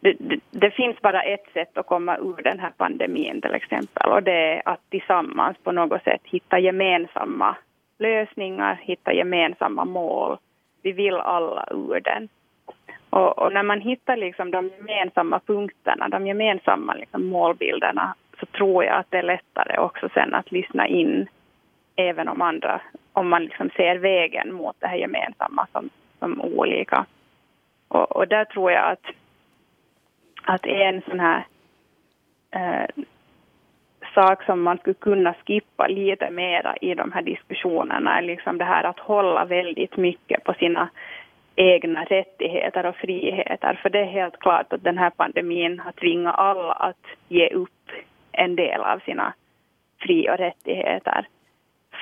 [0.00, 4.12] det, det, det, finns bara ett sätt att komma ur den här pandemin till exempel
[4.12, 7.56] och det är att tillsammans på något sätt hitta gemensamma
[7.98, 10.36] lösningar, hitta gemensamma mål.
[10.82, 12.28] Vi vill alla ur den.
[13.10, 18.84] Och, och när man hittar liksom de gemensamma punkterna, de gemensamma liksom målbilderna så tror
[18.84, 21.28] jag att det är lättare också sen att lyssna in
[21.96, 22.80] även om andra,
[23.12, 27.06] om man liksom ser vägen mot det här gemensamma som, som olika.
[27.88, 29.04] Och, och där tror jag att,
[30.42, 31.46] att en sån här
[32.50, 33.04] eh,
[34.14, 38.64] sak som man skulle kunna skippa lite mera i de här diskussionerna är liksom det
[38.64, 40.88] här att hålla väldigt mycket på sina
[41.58, 43.78] egna rättigheter och friheter.
[43.82, 47.90] För det är helt klart att den här pandemin har tvingat alla att ge upp
[48.32, 49.34] en del av sina
[50.00, 51.26] fri och rättigheter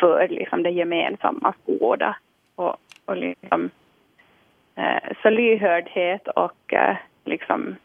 [0.01, 2.17] för liksom det gemensamma goda.
[2.55, 3.71] Och, och liksom,
[4.75, 7.77] eh, så lyhördhet och eh, liksom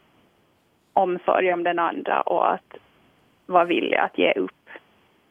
[0.92, 2.76] omsorg om den andra och att
[3.46, 4.68] vara villig att ge upp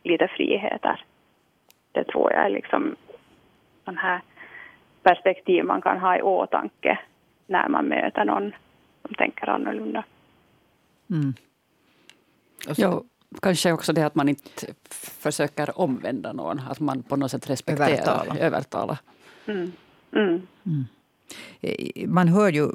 [0.04, 1.04] lite friheter.
[1.92, 2.96] Det tror jag är liksom
[3.84, 4.22] den här
[5.04, 7.00] perspektiv man kan ha i åtanke
[7.48, 8.52] när man möter någon
[9.02, 10.04] som tänker annorlunda.
[11.10, 11.34] Mm.
[12.78, 13.04] Ja,
[13.42, 17.90] kanske också det att man inte försöker omvända någon, att man på något sätt respekterar,
[17.90, 18.38] övertala.
[18.40, 18.98] övertala.
[19.46, 19.72] Mm.
[20.16, 20.48] Mm.
[20.66, 20.86] Mm.
[22.14, 22.70] Man hör ju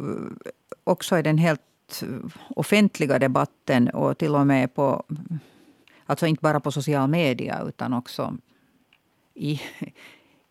[0.84, 2.02] också i den helt
[2.48, 5.04] offentliga debatten och till och med på,
[6.06, 8.36] alltså inte bara på social media utan också
[9.34, 9.60] i,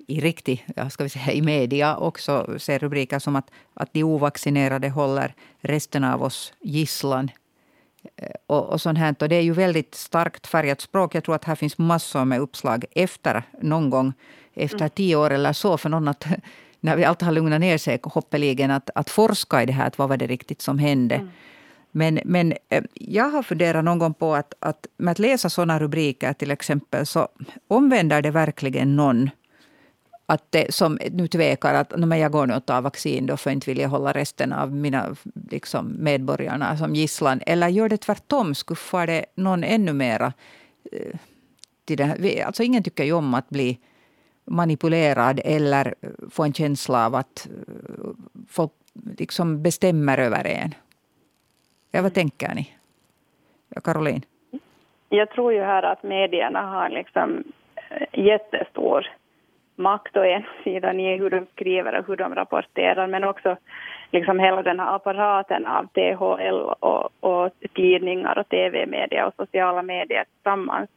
[0.07, 4.89] i riktig, ska vi säga, i media också ser rubriker som att, att de ovaccinerade
[4.89, 7.31] håller resten av oss gisslan.
[8.17, 9.15] Eh, och, och sånt här.
[9.19, 11.15] Och det är ju väldigt starkt färgat språk.
[11.15, 14.13] Jag tror att här finns massor med uppslag efter någon gång
[14.53, 14.89] efter mm.
[14.89, 16.25] tio år eller så för någon att
[16.79, 19.87] när vi allt har lugnat ner sig hoppeligen att, att forska i det här.
[19.87, 21.15] Att vad var det riktigt som hände?
[21.15, 21.29] Mm.
[21.91, 25.79] Men, men eh, jag har funderat någon gång på att, att med att läsa sådana
[25.79, 27.27] rubriker till exempel så
[27.67, 29.29] omvänder det verkligen någon
[30.25, 33.51] att det, som nu tvekar att men jag går nu och tar vaccin då för
[33.51, 35.15] inte vill jag hålla resten av mina
[35.51, 37.41] liksom, medborgarna som gisslan.
[37.45, 40.33] Eller gör det tvärtom, skuffar det någon ännu mera
[40.91, 41.19] eh,
[41.85, 43.79] till det Alltså ingen tycker ju om att bli
[44.45, 45.95] manipulerad eller
[46.31, 48.09] få en känsla av att eh,
[48.49, 48.71] folk
[49.17, 50.73] liksom bestämmer över en.
[51.91, 52.71] Ja, vad tänker ni?
[53.83, 54.21] Caroline?
[55.09, 57.43] Jag tror ju här att medierna har liksom
[57.75, 59.07] eh, jättestor
[59.75, 63.57] makt å ena sidan i hur de skriver och hur de rapporterar men också
[64.11, 70.23] liksom hela den här apparaten av THL och, och tidningar och tv-media och sociala medier
[70.23, 70.89] tillsammans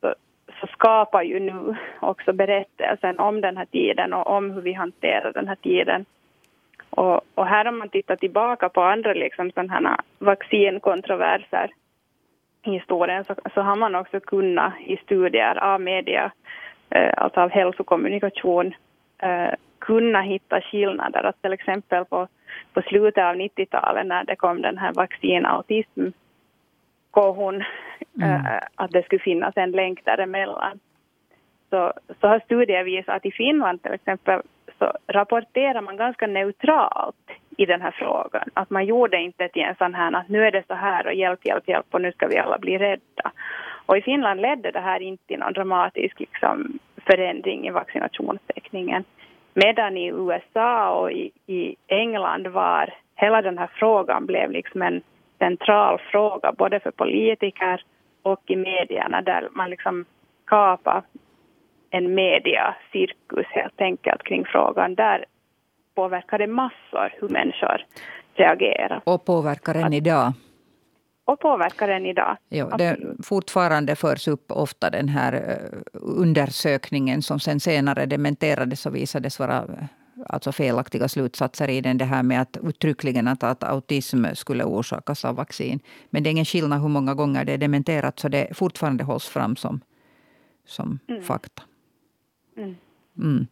[0.00, 0.14] så,
[0.60, 5.32] så skapar ju nu också berättelsen om den här tiden och om hur vi hanterar
[5.32, 6.04] den här tiden.
[6.90, 11.70] Och, och här om man tittar tillbaka på andra liksom sådana här vaccinkontroverser
[12.62, 16.32] i historien så, så har man också kunnat i studier av media
[17.16, 18.74] alltså av hälsokommunikation,
[19.18, 21.24] eh, kunna hitta skillnader.
[21.24, 22.28] Att till exempel på,
[22.72, 26.10] på slutet av 90-talet när det kom den här vaccinautism
[27.24, 27.64] hon
[28.22, 28.46] mm.
[28.46, 30.80] äh, att det skulle finnas en länk däremellan.
[31.70, 34.40] Så, så har studier visat att i Finland till exempel
[34.78, 38.48] så rapporterar man ganska neutralt i den här frågan.
[38.54, 41.14] Att man gjorde inte till en sån här att nu är det så här och
[41.14, 43.32] hjälp, hjälp, hjälp och nu ska vi alla bli rädda.
[43.86, 49.04] Och i Finland ledde det här inte till någon dramatisk liksom, förändring i vaccinationstäckningen.
[49.54, 55.02] Medan i USA och i, i England var hela den här frågan blev liksom en
[55.38, 57.82] central fråga både för politiker
[58.22, 60.04] och i medierna där man liksom
[60.46, 61.02] skapade
[61.90, 64.94] en mediacirkus helt enkelt kring frågan.
[64.94, 65.24] Där
[65.94, 67.84] påverkar det massor hur människor
[68.34, 69.00] reagerar.
[69.04, 70.32] Och påverkar än idag.
[71.26, 72.36] Och påverkar än idag.
[72.48, 78.94] Jo, det fortfarande förs upp ofta den här eh, undersökningen som sen senare dementerades och
[78.94, 79.84] visades vara eh,
[80.28, 81.98] alltså felaktiga slutsatser i den.
[81.98, 85.80] Det här med att uttryckligen att, att autism skulle orsakas av vaccin.
[86.10, 88.18] Men det är ingen skillnad hur många gånger det är dementerat.
[88.18, 89.80] Så det fortfarande hålls fram som,
[90.66, 91.22] som mm.
[91.22, 91.62] fakta.
[92.56, 92.76] Mm.
[93.18, 93.46] Mm.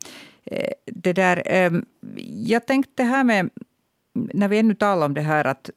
[0.44, 1.42] Eh, det där,
[2.46, 3.50] jag tänkte här med,
[4.12, 5.70] när vi ännu talar om det här att,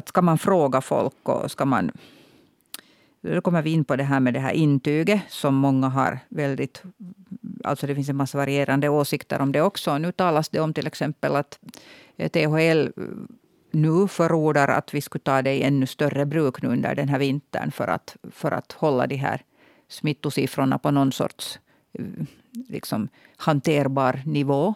[0.00, 1.90] att ska man fråga folk och ska man
[3.22, 6.82] då kommer vi in på det här med det här intyget som många har väldigt...
[7.64, 9.98] Alltså det finns en massa varierande åsikter om det också.
[9.98, 11.58] Nu talas det om till exempel att
[12.32, 12.88] THL
[13.70, 17.18] nu förordar att vi skulle ta det i ännu större bruk nu under den här
[17.18, 19.42] vintern för att, för att hålla de här
[19.88, 21.58] smittosiffrorna på någon sorts
[21.92, 22.04] eh,
[22.68, 24.74] liksom, hanterbar nivå.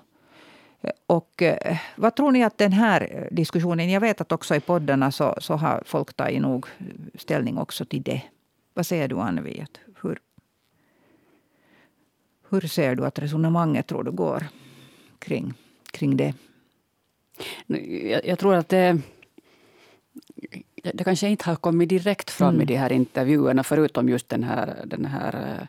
[1.07, 3.91] Och eh, vad tror ni att den här diskussionen...
[3.91, 6.67] Jag vet att också i poddarna så, så har folk tagit nog
[7.15, 8.23] ställning också till det.
[8.75, 9.67] Vad säger du, Annevi?
[10.03, 10.19] Hur,
[12.51, 14.45] hur ser du att resonemanget tror du går
[15.19, 15.55] kring,
[15.91, 16.35] kring det?
[17.67, 18.99] Jag, jag tror att det,
[20.95, 22.63] det kanske inte har kommit direkt fram mm.
[22.63, 25.67] i de här intervjuerna förutom just den här, den här Eh,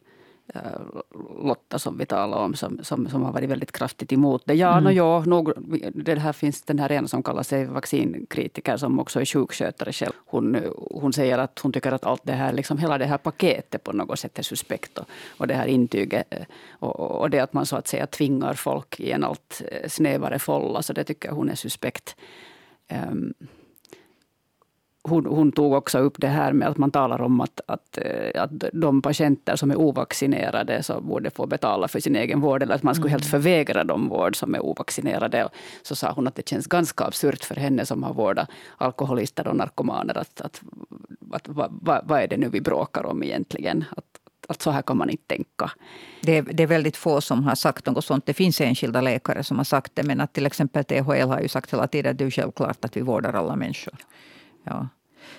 [1.44, 4.54] Lotta som vi talade om som, som, som har varit väldigt kraftigt emot det.
[4.54, 4.84] Ja, mm.
[4.84, 5.52] no, ja nog,
[5.94, 10.14] det här finns den här ena som kallar sig vaccinkritiker som också är sjukskötare själv.
[10.26, 10.58] Hon,
[10.92, 13.92] hon säger att hon tycker att allt det här, liksom hela det här paketet på
[13.92, 14.98] något sätt är suspekt.
[14.98, 15.06] Och,
[15.38, 19.00] och det här intyget eh, och, och det att man så att säga tvingar folk
[19.00, 20.82] i en allt eh, snävare folla.
[20.82, 22.16] Så det tycker hon är suspekt.
[23.10, 23.34] Um,
[25.08, 28.44] hon, hon, tog också upp det här med att man talar om att, att, eh,
[28.44, 32.64] att de patienter som är ovaccinerade så borde få betala för sin egen vård.
[32.64, 33.32] Eller att man skulle helt mm.
[33.32, 35.50] förvägra dem vård som är ovaccinerade.
[35.84, 39.56] Så sa hon att det känns ganska absurt för henne som har vårdat alkoholister och
[39.56, 40.18] narkomaner.
[40.18, 40.62] Att, att,
[41.32, 43.86] att, vad, vad är det nu vi bråkar om egentligen?
[43.98, 44.06] Att,
[44.48, 45.72] att så här kan man inte tänka.
[46.22, 48.26] Det är, det är väldigt få som har sagt något sånt.
[48.26, 50.04] Det finns enskilda läkare som har sagt det.
[50.04, 52.98] Men att till exempel THL har ju sagt hela tiden att det är självklart att
[52.98, 53.94] vi vårdar alla människor.
[54.66, 54.88] Ja.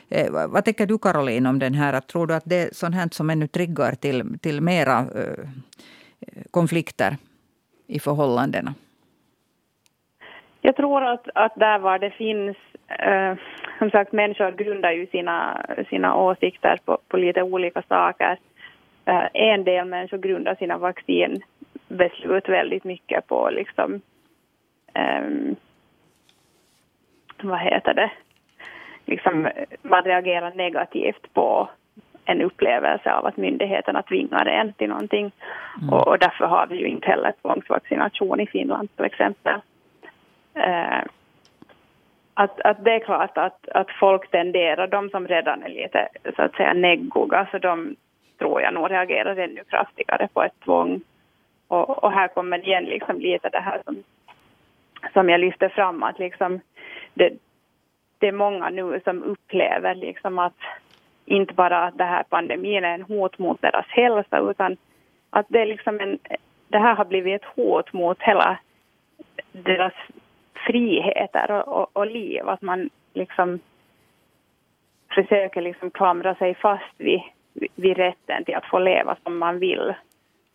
[0.09, 2.01] Eh, vad tänker du Caroline om den här?
[2.01, 5.49] Tror du att det är sånt här som ännu triggar till, till mera eh,
[6.51, 7.17] konflikter
[7.87, 8.75] i förhållandena?
[10.61, 12.57] Jag tror att, att där var det finns,
[12.89, 13.35] eh,
[13.79, 18.39] som sagt människor grundar ju sina, sina åsikter på, på lite olika saker.
[19.05, 24.01] Eh, en del människor grundar sina vaccinbeslut väldigt mycket på liksom,
[24.95, 25.55] eh,
[27.43, 28.11] vad heter det,
[29.07, 29.49] liksom,
[29.83, 31.69] man reagerar negativt på
[32.25, 35.33] en upplevelse av att myndigheterna tvingar en till någonting.
[35.83, 35.95] Mm.
[35.95, 39.61] Och, och, därför har vi ju inte heller tvångsvaccination i Finland till exempel.
[40.55, 41.03] Eh,
[42.35, 46.43] att, att det är klart att, att folk tenderar, de som redan är lite så
[46.43, 47.97] att säga neggoga, så de
[48.39, 51.01] tror jag nog reagerar ännu kraftigare på ett tvång.
[51.69, 54.03] Och, och här kommer igen liksom lite det här som,
[55.13, 56.61] som jag lyfter fram, att liksom
[57.15, 57.31] det,
[58.19, 60.57] det är många nu som upplever liksom att
[61.25, 64.77] inte bara att det här pandemin är en hot mot deras hälsa utan
[65.31, 66.19] att det, är liksom en,
[66.69, 68.59] det här har blivit ett hot mot hela
[69.53, 69.93] deras
[70.67, 72.49] friheter och, och, och liv.
[72.49, 73.61] Att man liksom
[75.15, 77.21] försöker liksom klamra sig fast vid,
[77.75, 79.95] vid rätten till att få leva som man vill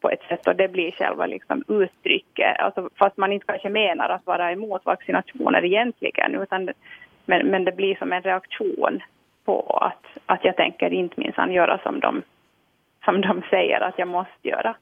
[0.02, 2.60] på ett sätt och det blir själva liksom uttrycket.
[2.60, 6.70] Alltså, fast man inte kanske menar att vara emot vaccinationer egentligen utan
[7.26, 9.02] men, men det blir som en reaktion
[9.46, 12.22] på att, att jag tänker inte minsann göra som de,
[13.06, 14.76] som de säger att jag måste göra.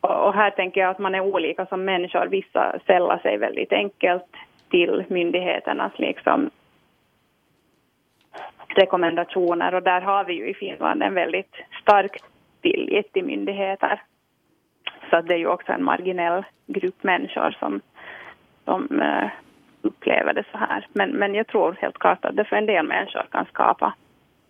[0.00, 2.26] Och, och här tänker jag att man är olika som människor.
[2.26, 4.36] Vissa sällar sig väldigt enkelt
[4.70, 6.50] till myndigheternas liksom
[8.68, 12.16] rekommendationer och där har vi ju i Finland en väldigt stark
[12.62, 14.02] tillit till myndigheter.
[15.10, 17.80] Så det är ju också en marginell grupp människor som,
[18.64, 19.30] som eh,
[19.86, 20.86] uppleva upplever det så här.
[20.92, 23.94] Men, men jag tror helt klart att det för en del människor kan skapa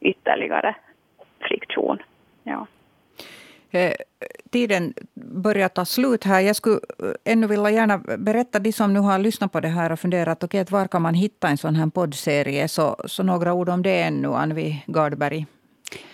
[0.00, 0.74] ytterligare
[1.40, 1.98] friktion.
[2.42, 2.66] Ja.
[3.70, 3.92] Eh,
[4.50, 6.40] tiden börjar ta slut här.
[6.40, 9.92] Jag skulle eh, ännu vilja gärna berätta, de som nu har lyssnat på det här
[9.92, 12.68] och funderat, okay, var kan man hitta en sån här poddserie?
[12.68, 15.46] Så, så några ord om det ännu, Anvi Gardberg.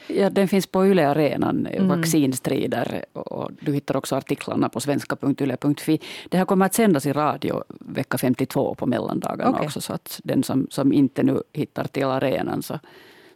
[0.07, 1.89] Ja, den finns på Yle Arenan, mm.
[1.89, 3.05] Vaccinstrider.
[3.13, 6.01] Och du hittar också artiklarna på svenska.yle.fi.
[6.29, 9.67] Det här kommer att sändas i radio vecka 52 på mellandagarna okay.
[9.67, 9.81] också.
[9.81, 12.79] Så att den som, som inte nu hittar till arenan så,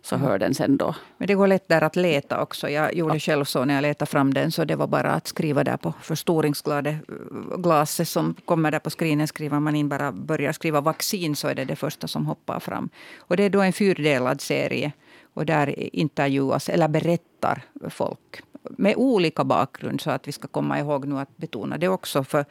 [0.03, 0.27] så mm.
[0.27, 0.95] hör den sen då.
[1.19, 2.69] Men det går lätt där att leta också.
[2.69, 3.21] Jag gjorde ja.
[3.21, 4.53] själv så när jag letade fram den.
[4.53, 9.29] Så det var bara att skriva där på förstoringsglaset som kommer där på screenen.
[9.29, 12.89] Skriver man in bara börjar skriva vaccin så är det det första som hoppar fram.
[13.19, 14.93] Och det är då en fyrdelad serie
[15.37, 20.01] och där intervjuas eller berättar folk med olika bakgrund.
[20.01, 22.25] Så att vi ska komma ihåg nu att betona det också.
[22.25, 22.45] För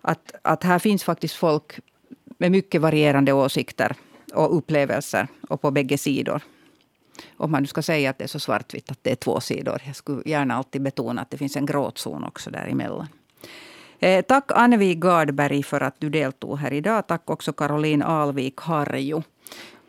[0.00, 1.80] att, att här finns faktiskt folk
[2.38, 3.96] med mycket varierande åsikter
[4.34, 6.42] och upplevelser och på bägge sidor.
[7.36, 9.82] Om man nu ska säga att det är så svartvitt att det är två sidor.
[9.86, 13.06] Jag skulle gärna alltid betona att det finns en gråzon också däremellan.
[13.98, 17.06] Eh, tack Annevi Gardberg för att du deltog här idag.
[17.06, 19.22] Tack också Caroline Alvik Harju.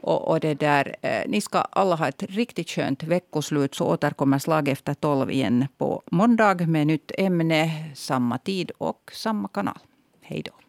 [0.03, 3.75] Och, och, det där, eh, ni ska alla ha ett riktigt skönt veckoslut.
[3.75, 9.47] Så återkommer Slag efter tolv igen på måndag med nytt ämne, samma tid och samma
[9.47, 9.79] kanal.
[10.21, 10.62] Hej då.